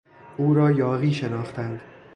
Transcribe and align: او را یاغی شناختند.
او 0.37 0.53
را 0.53 0.71
یاغی 0.71 1.13
شناختند. 1.13 1.81